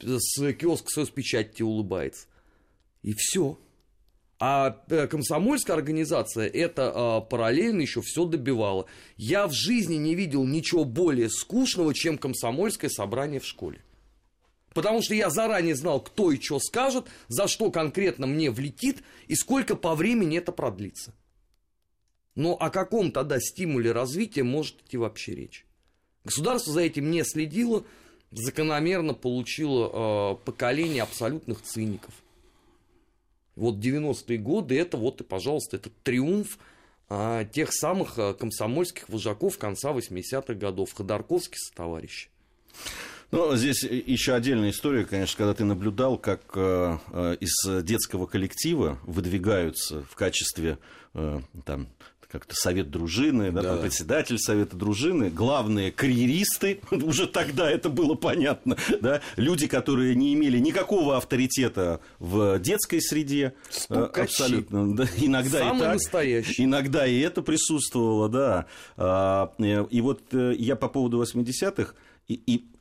[0.00, 2.26] с киоска соцпечати тебе улыбается.
[3.02, 3.58] И все.
[4.38, 8.86] А э, комсомольская организация это а, параллельно еще все добивала.
[9.16, 13.80] Я в жизни не видел ничего более скучного, чем комсомольское собрание в школе.
[14.74, 19.36] Потому что я заранее знал, кто и что скажет, за что конкретно мне влетит и
[19.36, 21.14] сколько по времени это продлится.
[22.34, 25.66] Но о каком тогда стимуле развития может идти вообще речь?
[26.24, 27.84] Государство за этим не следило,
[28.30, 32.14] закономерно получило э, поколение абсолютных циников.
[33.56, 36.58] Вот 90-е годы, это вот и, пожалуйста, это триумф
[37.10, 42.30] э, тех самых э, комсомольских вожаков конца 80-х годов, Ходорковский со товарищи.
[43.30, 48.98] Ну, здесь еще отдельная история, конечно, когда ты наблюдал, как э, э из детского коллектива
[49.04, 50.78] выдвигаются в качестве
[51.14, 51.88] э, там,
[52.32, 53.68] как-то совет дружины, да, да.
[53.74, 60.32] Там, председатель совета дружины, главные карьеристы, уже тогда это было понятно, да, люди, которые не
[60.32, 64.24] имели никакого авторитета в детской среде, Стукачи.
[64.24, 66.64] абсолютно, да, иногда Самый и так, настоящий.
[66.64, 68.66] иногда и это присутствовало, да,
[68.96, 71.94] а, и вот э, я по поводу 80-х
[72.28, 72.71] и, и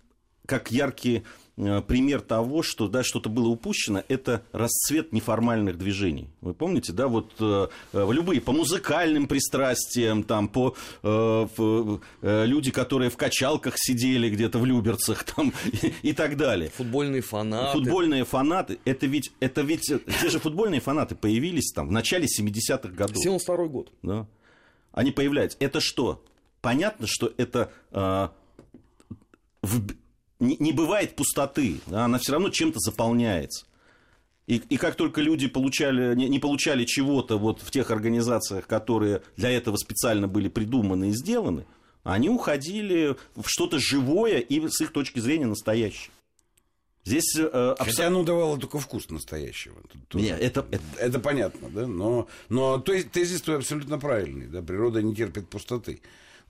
[0.51, 1.23] как яркий
[1.57, 6.29] Э, пример того, что да, что-то было упущено, это расцвет неформальных движений.
[6.41, 11.07] Вы помните, да, вот э, в любые, по музыкальным пристрастиям, там, по э,
[11.55, 16.71] в, э, люди, которые в качалках сидели где-то в Люберцах, там, и, и так далее.
[16.71, 17.77] Футбольные фанаты.
[17.77, 22.89] Футбольные фанаты, это ведь, это ведь, те же футбольные фанаты появились там в начале 70-х
[22.89, 23.17] годов.
[23.17, 23.91] 72 год.
[24.01, 24.27] Да.
[24.93, 25.57] Они появляются.
[25.59, 26.23] Это что?
[26.61, 28.29] Понятно, что это э,
[29.61, 29.81] в,
[30.41, 33.65] не, не бывает пустоты, она все равно чем-то заполняется.
[34.47, 39.21] И, и как только люди получали, не, не получали чего-то вот в тех организациях, которые
[39.37, 41.65] для этого специально были придуманы и сделаны,
[42.03, 46.11] они уходили в что-то живое и с их точки зрения настоящее.
[47.03, 47.85] Здесь э, абсолютно...
[47.85, 49.75] Хотя оно давало только вкус настоящего.
[50.07, 50.83] Тут Нет, это, это...
[50.97, 51.87] это понятно, да?
[51.87, 54.47] Но, но тезис твой абсолютно правильный.
[54.47, 54.61] Да?
[54.61, 56.01] Природа не терпит пустоты.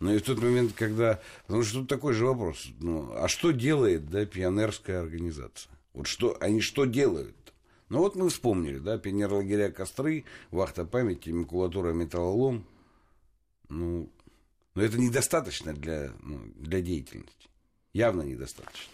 [0.02, 1.22] Но и в тот момент, когда...
[1.46, 2.68] Потому что тут такой же вопрос.
[2.80, 5.72] Ну, а что делает да, пионерская организация?
[5.94, 7.36] Вот что, они что делают?
[7.90, 12.66] Ну вот мы вспомнили, да, пионер-лагеря Костры, вахта памяти, макулатура металлолом.
[13.70, 14.10] Ну,
[14.74, 17.50] но это недостаточно для, ну, для деятельности.
[17.94, 18.92] Явно недостаточно.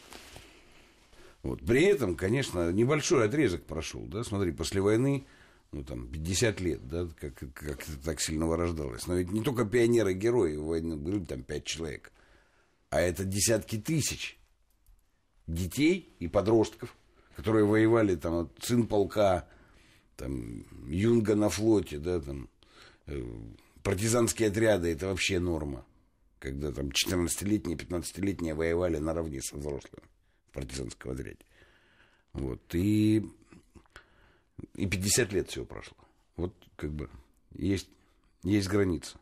[1.42, 1.62] Вот.
[1.62, 4.02] При этом, конечно, небольшой отрезок прошел.
[4.08, 4.26] Да?
[4.26, 5.26] Смотри, после войны
[5.72, 9.08] ну, там, 50 лет, да, как, как это так сильно вырождалось.
[9.08, 12.12] Но ведь не только пионеры-герои войны были там 5 человек,
[12.90, 14.40] а это десятки тысяч
[15.46, 16.96] детей и подростков,
[17.36, 19.48] которые воевали, там, сын полка,
[20.16, 22.50] там, юнга на флоте, да, там,
[23.08, 23.24] э,
[23.84, 25.86] партизанские отряды, это вообще норма.
[26.40, 30.08] Когда там 14-летние, 15-летние воевали наравне со взрослыми
[30.50, 31.46] в партизанском отряде.
[32.34, 33.28] Вот, и
[34.76, 35.98] и 50 лет всего прошло.
[36.36, 37.10] Вот как бы
[37.54, 37.90] есть,
[38.44, 39.18] есть граница.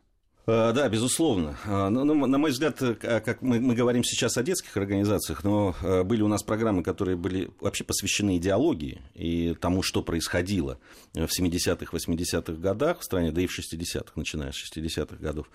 [0.46, 1.56] Э, да, безусловно.
[1.64, 5.42] Э, но, ну, на мой взгляд, э, как мы, мы говорим сейчас о детских организациях,
[5.42, 10.78] но были у нас программы, которые были вообще посвящены идеологии и тому, что происходило
[11.14, 15.48] в 70-х, 80-х годах в стране, да и в 60-х, начиная с 60-х годов,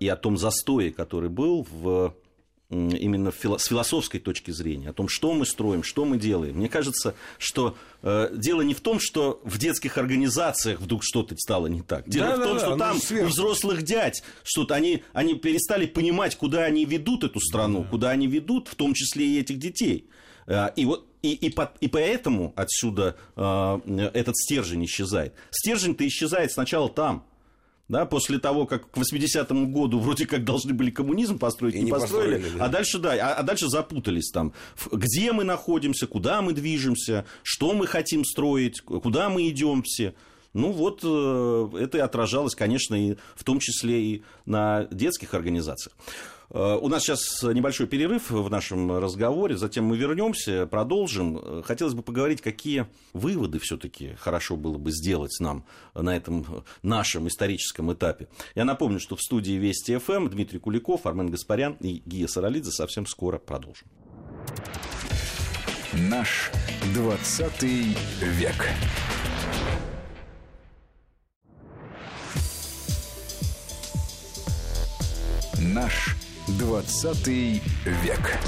[0.00, 2.14] и о том застое, который был в
[2.68, 6.56] именно с философской точки зрения, о том, что мы строим, что мы делаем.
[6.56, 11.68] Мне кажется, что э, дело не в том, что в детских организациях вдруг что-то стало
[11.68, 12.08] не так.
[12.08, 16.36] Дело да, в том, да, что там у взрослых дядь что-то они, они перестали понимать,
[16.36, 17.88] куда они ведут эту страну, да.
[17.88, 20.08] куда они ведут, в том числе и этих детей.
[20.46, 25.34] Э, и вот и, и, по, и поэтому отсюда э, этот стержень исчезает.
[25.50, 27.24] Стержень-то исчезает сначала там,
[27.88, 31.84] да, после того, как к 80-му году вроде как должны были коммунизм построить, И не,
[31.84, 32.64] не построили, построили, да.
[32.64, 34.52] а дальше, да, а, а дальше запутались там,
[34.90, 40.14] где мы находимся, куда мы движемся, что мы хотим строить, куда мы идем все.
[40.52, 45.94] Ну вот э, это и отражалось, конечно, и в том числе и на детских организациях.
[46.50, 51.38] Э, У нас сейчас небольшой перерыв в нашем разговоре, затем мы вернемся, продолжим.
[51.38, 56.60] Э, Хотелось бы поговорить, какие выводы все-таки хорошо было бы сделать нам на этом э,
[56.82, 58.28] нашем историческом этапе.
[58.54, 63.06] Я напомню, что в студии Вести ФМ Дмитрий Куликов, Армен Гаспарян и Гия Саралидзе совсем
[63.06, 63.88] скоро продолжим.
[65.92, 66.50] Наш
[66.94, 68.66] 20 век.
[75.58, 76.16] Наш
[76.48, 78.38] 20 век.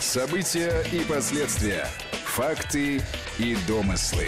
[0.00, 1.86] События и последствия.
[2.24, 3.00] Факты
[3.38, 4.26] и домыслы.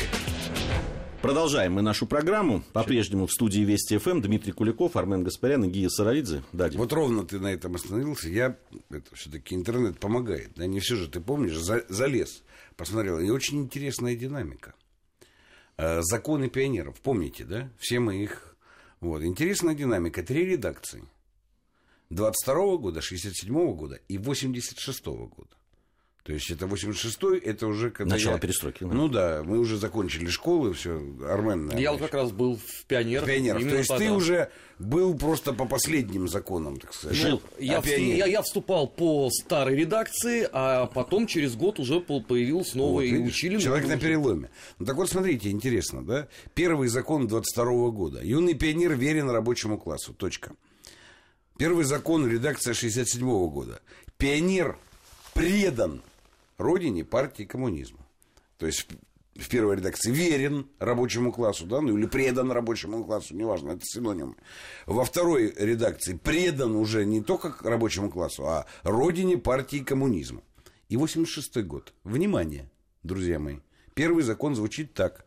[1.23, 2.63] Продолжаем мы нашу программу.
[2.75, 6.43] По-прежнему в студии Вести ФМ Дмитрий Куликов, Армен Гаспарян и Гия Саралидзе.
[6.53, 6.79] Да, Дим?
[6.81, 8.29] Вот ровно ты на этом остановился.
[8.29, 8.57] Я,
[8.91, 10.51] это все-таки интернет помогает.
[10.55, 12.43] Да не все же, ты помнишь, за- залез,
[12.77, 13.19] посмотрел.
[13.19, 14.75] И очень интересная динамика.
[15.79, 17.71] Э, Законы пионеров, помните, да?
[17.79, 18.55] Все мы их...
[19.01, 20.23] Вот, интересная динамика.
[20.23, 21.03] Три редакции.
[22.11, 25.51] 22 года, 67 года и 86 года.
[26.23, 28.91] То есть это 86-й, это уже когда Начало я- перестройки, да.
[28.93, 31.67] Ну да, мы уже закончили школу, все, Армен.
[31.67, 33.27] наверное, Я вот как раз был в пионерах.
[33.27, 33.61] Пионеров.
[33.63, 34.13] именно То есть ты тогда.
[34.13, 37.17] уже был просто по последним законам, так сказать.
[37.23, 38.17] Ну, я, А пионер?
[38.17, 43.17] я, я вступал по старой редакции, а потом через год уже по- появилась Вот, и
[43.19, 44.51] учили Человек на переломе.
[44.81, 46.27] Ну так вот, смотрите, интересно, да?
[46.55, 48.21] Первый закон 22 года.
[48.25, 50.13] Юный пионер верен рабочему классу.
[50.13, 50.57] Точка.
[51.59, 53.81] Первый закон редакция 67 года.
[54.19, 54.79] Пионер
[55.35, 56.03] предан
[56.59, 57.99] родине, партии, коммунизму.
[58.59, 58.87] То есть
[59.35, 64.37] в- первой редакции верен рабочему классу, да, ну или предан рабочему классу, неважно, это синоним.
[64.87, 70.43] Во второй редакции предан уже не только рабочему классу, а родине, партии, коммунизму.
[70.89, 71.93] И 86 год.
[72.05, 72.71] Внимание,
[73.03, 73.57] друзья мои.
[73.95, 75.25] Первый закон звучит так.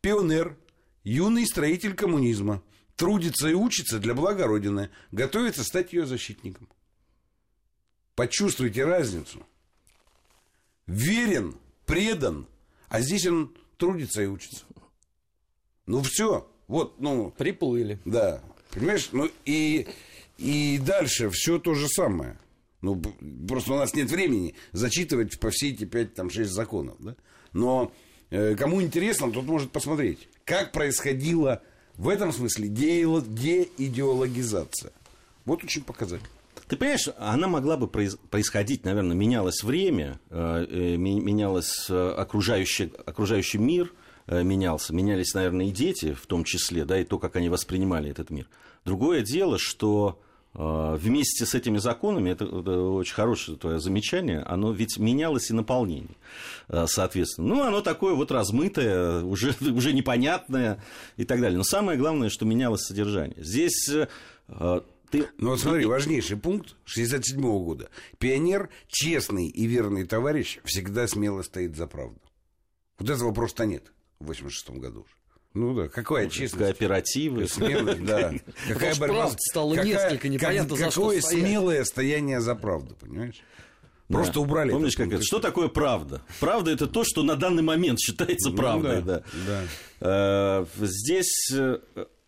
[0.00, 0.56] Пионер,
[1.04, 2.62] юный строитель коммунизма,
[2.96, 6.68] трудится и учится для блага Родины, готовится стать ее защитником.
[8.14, 9.44] Почувствуйте разницу.
[10.86, 12.46] Верен, предан,
[12.88, 14.64] а здесь он трудится и учится.
[15.86, 17.98] Ну все, вот, ну, Приплыли.
[18.04, 19.86] да, понимаешь, ну и,
[20.38, 22.38] и дальше все то же самое.
[22.80, 23.00] Ну,
[23.48, 27.16] просто у нас нет времени зачитывать по все эти пять, там, шесть законов, да?
[27.54, 27.92] Но
[28.30, 31.62] э, кому интересно, тот может посмотреть, как происходила
[31.96, 34.92] в этом смысле деидеологизация.
[35.44, 36.30] Вот очень показательно.
[36.66, 43.58] Ты понимаешь, она могла бы происходить, наверное, менялось время, э, э, менялось э, окружающий, окружающий
[43.58, 43.92] мир,
[44.26, 48.30] менялся, менялись, наверное, и дети в том числе, да, и то, как они воспринимали этот
[48.30, 48.48] мир.
[48.86, 50.18] Другое дело, что
[50.54, 56.16] вместе с этими законами, это, это очень хорошее твое замечание, оно ведь менялось и наполнение,
[56.68, 57.48] э, соответственно.
[57.48, 60.82] Ну, оно такое вот размытое, уже, уже непонятное
[61.16, 61.58] и так далее.
[61.58, 63.42] Но самое главное, что менялось содержание.
[63.42, 64.06] Здесь э,
[64.48, 65.28] э, ты...
[65.38, 67.88] Ну вот смотри, важнейший пункт 67 года.
[68.18, 72.20] Пионер, честный и верный товарищ, всегда смело стоит за правду.
[72.98, 75.23] Вот этого просто нет в 86 году уже.
[75.54, 76.64] Ну да, какая честность?
[76.78, 77.46] Кооперативы.
[77.46, 78.32] Смелость, да.
[78.68, 83.40] Какая правд стало несколько, непонятно, за что Какое смелое стояние за правду, понимаешь?
[84.08, 84.40] Просто Да.
[84.40, 84.70] убрали.
[84.72, 85.22] Помнишь, как это?
[85.22, 86.20] Что такое правда?
[86.40, 89.00] Правда это то, что на данный момент считается Ну правдой.
[89.00, 89.62] да, да.
[90.00, 90.66] да.
[90.80, 91.78] Э, Здесь э,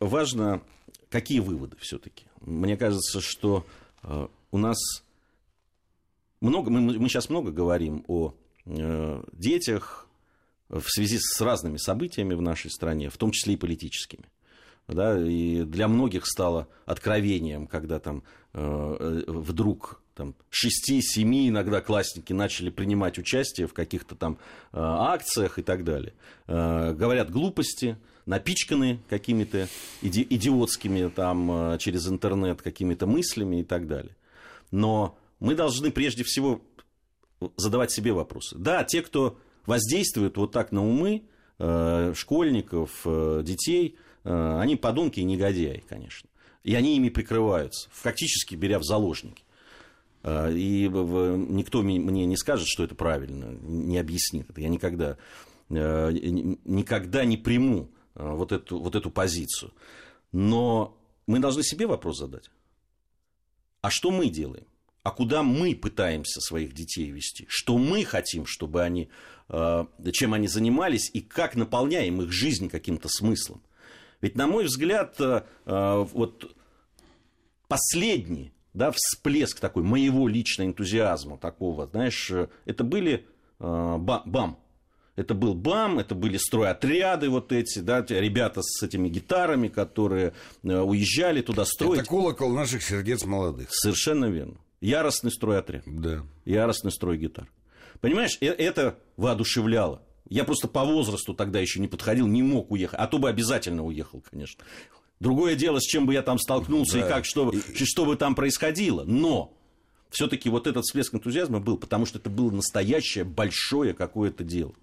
[0.00, 0.62] важно,
[1.10, 2.24] какие выводы все-таки.
[2.40, 3.66] Мне кажется, что
[4.04, 4.78] э, у нас
[6.40, 8.32] много, мы, мы сейчас много говорим о
[9.32, 10.05] детях
[10.68, 14.24] в связи с разными событиями в нашей стране, в том числе и политическими.
[14.88, 22.32] Да, и для многих стало откровением, когда там э, э, вдруг там, 6-7 иногда классники
[22.32, 24.38] начали принимать участие в каких-то там
[24.72, 26.14] э, акциях и так далее.
[26.46, 29.68] Э, говорят глупости, напичканы какими-то
[30.02, 34.16] иди- идиотскими там э, через интернет какими-то мыслями и так далее.
[34.70, 36.62] Но мы должны прежде всего
[37.56, 38.56] задавать себе вопросы.
[38.56, 41.24] Да, те, кто воздействует вот так на умы
[41.58, 46.28] э, школьников, э, детей, э, они подонки и негодяи, конечно.
[46.64, 49.44] И они ими прикрываются, фактически беря в заложники.
[50.24, 54.60] И никто мне не скажет, что это правильно, не объяснит это.
[54.60, 55.16] Я никогда,
[55.68, 59.72] никогда не приму вот эту, вот эту позицию.
[60.32, 60.98] Но
[61.28, 62.50] мы должны себе вопрос задать.
[63.82, 64.66] А что мы делаем?
[65.06, 69.08] а куда мы пытаемся своих детей вести, что мы хотим, чтобы они,
[69.48, 73.62] чем они занимались и как наполняем их жизнь каким-то смыслом.
[74.20, 76.56] Ведь, на мой взгляд, э, вот
[77.68, 82.30] последний да, всплеск такой моего личного энтузиазма, такого, знаешь,
[82.66, 83.26] это были
[83.58, 84.58] БАМ,
[85.16, 90.78] это был БАМ, это были стройотряды вот эти, да, ребята с этими гитарами, которые э,
[90.78, 92.00] уезжали туда строить.
[92.00, 93.68] Это колокол наших сердец молодых.
[93.70, 94.58] Совершенно верно.
[94.82, 95.84] Яростный стройотряд.
[95.86, 96.22] Да.
[96.44, 97.48] Яростный строй гитар.
[98.00, 100.02] Понимаешь, э, это воодушевляло.
[100.28, 102.98] Я просто по возрасту тогда еще не подходил, не мог уехать.
[102.98, 104.64] А то бы обязательно уехал, конечно.
[105.20, 107.06] Другое дело, с чем бы я там столкнулся да.
[107.06, 107.84] и как, что, и...
[107.84, 109.04] что бы там происходило.
[109.04, 109.56] Но
[110.10, 114.74] все-таки вот этот всплеск энтузиазма был, потому что это было настоящее большое какое-то дело.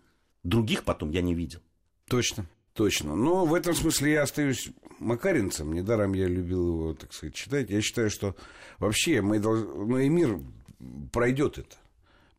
[0.44, 1.60] Других потом я не видел.
[2.08, 2.48] Точно.
[2.74, 3.16] Точно.
[3.16, 5.74] Но в этом смысле я остаюсь макаринцем.
[5.74, 7.70] Недаром я любил его, так сказать, читать.
[7.70, 8.36] Я считаю, что
[8.80, 9.68] вообще мы должны...
[9.68, 10.40] Ну и мир
[11.12, 11.76] пройдет это.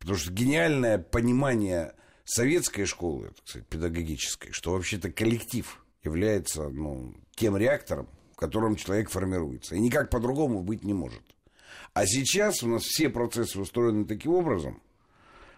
[0.04, 7.56] Потому что гениальное понимание советской школы, так сказать, педагогической, что вообще-то коллектив является ну, тем
[7.56, 9.76] реактором, в котором человек формируется.
[9.76, 11.22] И никак по-другому быть не может.
[11.94, 14.82] А сейчас у нас все процессы устроены таким образом,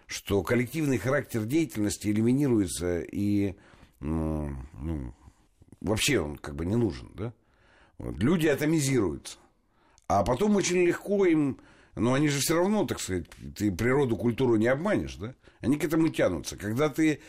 [0.05, 3.57] что коллективный характер деятельности элиминируется и
[3.99, 5.13] ну, ну,
[5.81, 7.33] вообще он как бы не нужен, да?
[7.97, 8.17] Вот.
[8.23, 9.39] Люди атомизируются.
[10.07, 11.59] А потом очень легко им,
[11.97, 15.35] но они же все равно, так сказать, ты природу, культуру не обманешь, да?
[15.59, 16.55] Они к этому тянутся.
[16.55, 17.19] Когда ты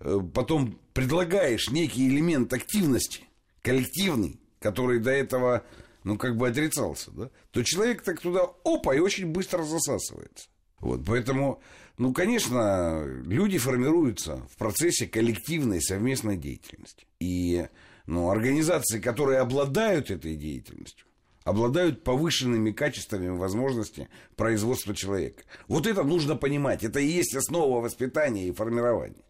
[0.00, 3.24] э, потом предлагаешь некий элемент активности,
[3.62, 5.64] коллективный, который до этого,
[6.04, 10.48] ну, как бы отрицался, да, то человек так туда, опа, и очень быстро засасывается.
[10.80, 11.60] Вот, поэтому
[11.98, 17.06] ну, конечно, люди формируются в процессе коллективной совместной деятельности.
[17.18, 17.66] И
[18.06, 21.07] ну, организации, которые обладают этой деятельностью,
[21.48, 25.44] обладают повышенными качествами возможности производства человека.
[25.66, 26.84] Вот это нужно понимать.
[26.84, 29.24] Это и есть основа воспитания и формирования.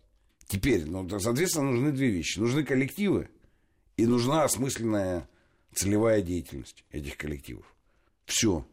[0.49, 2.41] Теперь, ну, соответственно, нужны две вещи.
[2.41, 3.29] Нужны коллективы
[3.97, 5.29] и нужна осмысленная
[5.75, 7.67] целевая деятельность этих коллективов.
[8.25, 8.67] Все.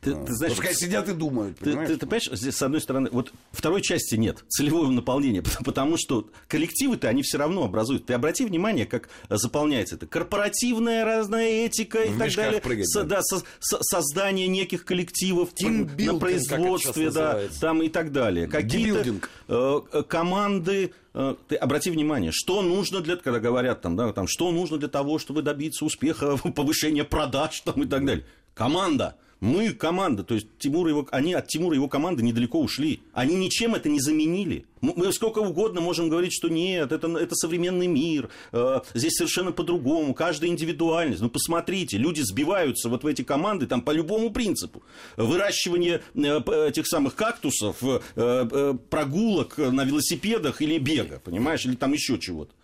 [0.00, 3.08] Ты, ты знаешь, Пускай сидят и думают, ты, ты, ты понимаешь, здесь, с одной стороны,
[3.12, 8.06] вот второй части нет, целевого наполнения, потому что коллективы-то они все равно образуют.
[8.06, 10.06] Ты обрати внимание, как заполняется это.
[10.06, 12.60] Корпоративная разная этика и В так далее.
[12.60, 18.48] Прыгать, со, да, со, со, создание неких коллективов на производстве, да, там и так далее.
[18.48, 19.14] Какие-то
[19.48, 24.50] э, команды э, ты обрати внимание, что нужно для, когда говорят там, да, там, что
[24.50, 28.24] нужно для того, чтобы добиться успеха, повышения продаж там, и так далее.
[28.54, 29.16] Команда.
[29.40, 33.00] Мы команда, то есть Тимур его, они от Тимура и его команды недалеко ушли.
[33.12, 34.64] Они ничем это не заменили.
[34.80, 40.14] Мы сколько угодно можем говорить, что нет, это, это современный мир, э, здесь совершенно по-другому,
[40.14, 41.20] каждая индивидуальность.
[41.20, 44.82] Ну, посмотрите, люди сбиваются вот в эти команды там по любому принципу.
[45.18, 51.92] Выращивание э, этих самых кактусов, э, э, прогулок на велосипедах или бега, понимаешь, или там
[51.92, 52.54] еще чего-то.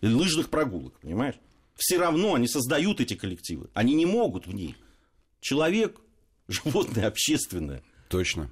[0.00, 1.36] Или лыжных прогулок, понимаешь?
[1.76, 3.68] Все равно они создают эти коллективы.
[3.74, 4.74] Они не могут в них.
[5.40, 6.00] Человек
[6.48, 7.82] животное общественное.
[8.08, 8.50] Точно.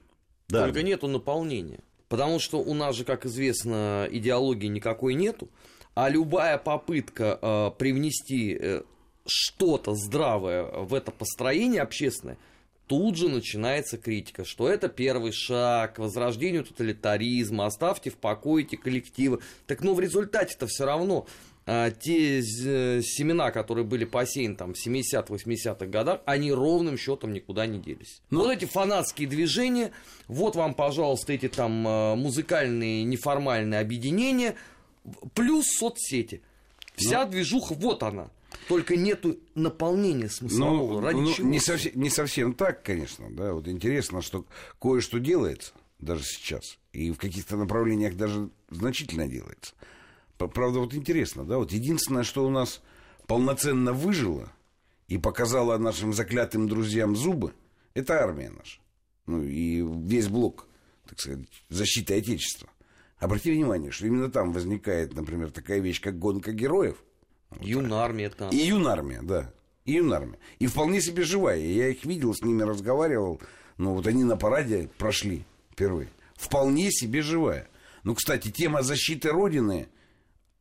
[0.49, 0.65] Да.
[0.65, 1.81] Только нету наполнения.
[2.09, 5.49] Потому что у нас же, как известно, идеологии никакой нету,
[5.95, 8.83] а любая попытка э, привнести э,
[9.27, 12.37] что-то здравое в это построение общественное,
[12.87, 18.77] тут же начинается критика, что это первый шаг к возрождению тоталитаризма, оставьте в покое эти
[18.77, 19.41] коллективы.
[19.67, 21.27] Так ну в результате-то все равно
[21.67, 27.79] те э, семена, которые были посеяны там в 70-80-х годах, они ровным счетом никуда не
[27.79, 28.21] делись.
[28.31, 29.93] Ну, вот эти фанатские движения,
[30.29, 34.57] вот вам, пожалуйста, эти там э, музыкальные неформальные объединения,
[35.35, 36.43] плюс соцсети.
[36.97, 38.31] Вся ну, движуха, вот она.
[38.69, 41.01] Только нету наполнения смыслового.
[41.01, 41.49] Ну, Ради ну, чего?
[41.49, 43.31] Не совсем, не совсем так, конечно.
[43.31, 44.45] Да, вот интересно, что
[44.81, 46.79] кое-что делается даже сейчас.
[46.93, 49.75] И в каких-то направлениях даже значительно делается.
[50.37, 52.83] Правда, вот интересно, да, вот единственное, что у нас
[53.27, 54.53] полноценно выжило
[55.09, 57.53] и показало нашим заклятым друзьям зубы,
[57.95, 58.81] это армия наша.
[59.27, 60.67] Ну, и весь блок,
[61.09, 62.69] так сказать, защиты Отечества.
[63.19, 67.03] Обрати внимание, что именно там возникает, например, такая вещь, как гонка героев.
[67.61, 68.51] Юнармия там.
[68.51, 69.53] И юнармия, да.
[69.85, 70.39] И юнармия.
[70.59, 71.59] И вполне себе живая.
[71.59, 73.41] Я их видел, с ними разговаривал.
[73.79, 76.09] Ну, вот они на параде прошли впервые.
[76.35, 77.69] Вполне себе живая.
[78.03, 79.89] Ну, кстати, тема защиты Родины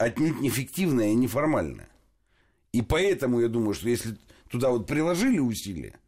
[0.03, 1.89] отнюдь не фиктивное и неформальное.
[2.71, 4.17] И поэтому я думаю, что если
[4.49, 5.99] туда вот приложили усилия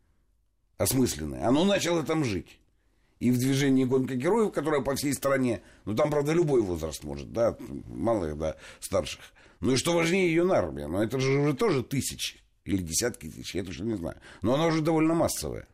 [0.77, 2.59] осмысленные, оно начало там жить.
[3.19, 7.31] И в движении гонка героев, которая по всей стране, ну там, правда, любой возраст может,
[7.31, 9.21] да, малых до старших.
[9.61, 10.87] Ну и что важнее, ее армия.
[10.87, 14.17] Но это же уже тоже тысячи или десятки тысяч, я точно не знаю.
[14.41, 15.67] Но она уже довольно массовая.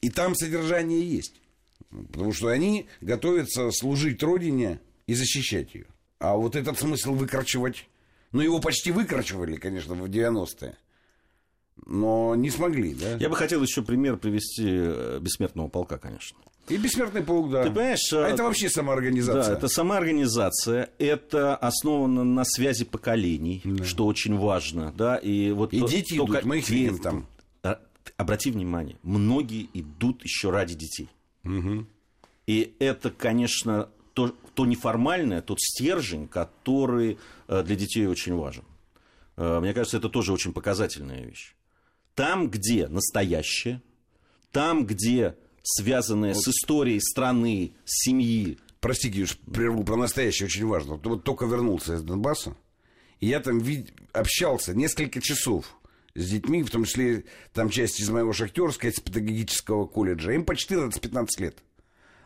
[0.00, 1.40] И там содержание есть.
[1.90, 5.86] Потому что они готовятся служить Родине и защищать ее.
[6.18, 7.86] А вот этот смысл выкрачивать...
[8.32, 10.76] Ну, его почти выкрачивали, конечно, в 90-е.
[11.86, 13.12] Но не смогли, да?
[13.16, 16.36] Я бы хотел еще пример привести э, бессмертного полка, конечно.
[16.68, 17.62] И бессмертный полк, да.
[17.62, 19.52] Ты понимаешь, а э, это вообще самоорганизация.
[19.54, 23.84] Да, это самоорганизация, это основано на связи поколений, Да.
[23.84, 27.26] что очень важно, да, и вот И то- дети только идут, мы их видим там.
[27.62, 27.80] А,
[28.18, 31.08] Обрати внимание, многие идут еще ради детей.
[32.46, 33.88] И это, конечно,
[34.58, 38.64] то, неформальное, тот стержень, который э, для детей очень важен.
[39.36, 41.54] Э, Мне кажется, это тоже очень показательная вещь.
[42.16, 43.80] Там, где настоящее,
[44.50, 50.94] там, где связанное с историей страны, семьи, Прости, Кирюш, прерву про настоящее, очень важно.
[50.94, 52.56] Вот, вот только вернулся из Донбасса,
[53.20, 55.66] и я там вид- общался несколько часов
[56.16, 60.32] с детьми, в том числе там часть из моего шахтерского, из педагогического колледжа.
[60.32, 61.58] Им по 14-15 лет.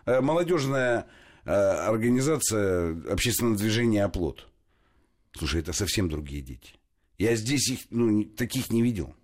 [0.06, 1.06] Э, Молодежная
[1.44, 4.48] организация общественного движения «Оплот».
[5.32, 6.74] Слушай, это совсем другие дети.
[7.18, 9.14] Я здесь их, ну, таких не видел.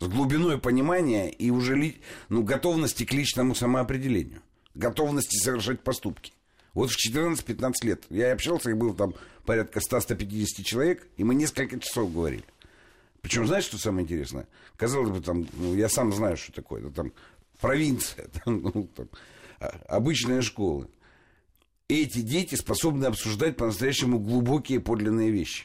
[0.00, 4.42] С глубиной понимания и уже ли, ну, готовности к личному самоопределению.
[4.74, 6.32] Готовности совершать поступки.
[6.74, 9.14] Вот в 14-15 лет я общался, и было там
[9.44, 12.44] порядка 100-150 человек, и мы несколько часов говорили.
[13.20, 14.48] Причем, знаешь, что самое интересное?
[14.76, 16.80] Казалось бы, там, ну, я сам знаю, что такое.
[16.80, 17.12] Это там
[17.60, 19.08] провинция, там, ну, там,
[19.60, 20.88] а, обычная школа.
[21.88, 25.64] Эти дети способны обсуждать по-настоящему глубокие подлинные вещи.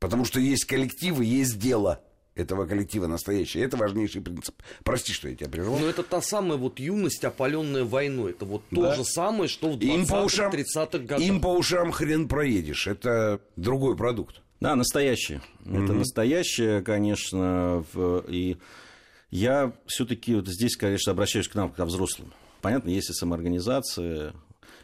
[0.00, 2.00] Потому что есть коллективы, есть дело
[2.34, 3.64] этого коллектива настоящее.
[3.64, 4.54] Это важнейший принцип.
[4.84, 5.78] Прости, что я тебя прервал.
[5.78, 8.30] Но это та самая вот юность, опаленная войной.
[8.30, 8.94] Это вот то Да.
[8.94, 11.20] же самое, что в Им по 20-х, ушам, 30-х годах.
[11.26, 12.86] им по ушам хрен проедешь.
[12.86, 14.40] Это другой продукт.
[14.60, 15.42] Да, настоящее.
[15.64, 17.84] Это настоящее, конечно.
[17.92, 18.56] в- И
[19.30, 22.32] я все-таки вот здесь, конечно, обращаюсь к нам, как взрослым.
[22.62, 24.32] Понятно, есть самоорганизация,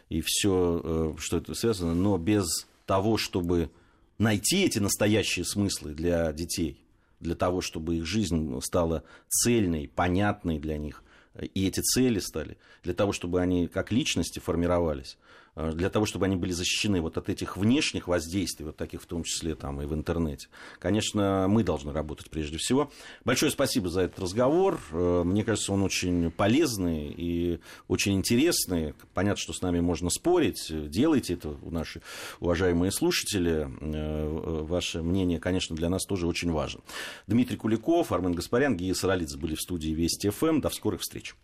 [0.09, 2.45] и все, что это связано, но без
[2.85, 3.69] того, чтобы
[4.17, 6.81] найти эти настоящие смыслы для детей,
[7.19, 11.03] для того, чтобы их жизнь стала цельной, понятной для них,
[11.41, 15.24] и эти цели стали, для того, чтобы они как личности формировались, э,
[15.55, 19.23] для того, чтобы они были защищены вот от этих внешних воздействий, вот таких в том
[19.23, 20.47] числе там и в интернете.
[20.79, 22.91] Конечно, мы должны работать прежде всего.
[23.23, 24.79] Большое спасибо за этот разговор.
[24.91, 28.93] Э, Мне кажется, он очень полезный и очень интересный.
[29.13, 30.67] Понятно, что с нами можно спорить.
[30.89, 32.01] Делайте это, наши
[32.39, 33.67] уважаемые слушатели.
[33.81, 36.81] Э, Ваше мнение, конечно, для нас тоже очень важно.
[37.27, 40.59] Дмитрий Куликов, Армен Гаспарян, Гия Саралидзе были в студии Вести ФМ.
[40.59, 41.35] До скорых встреч.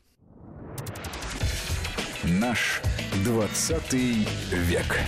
[2.24, 2.82] Наш
[3.24, 3.94] 20
[4.52, 5.00] век.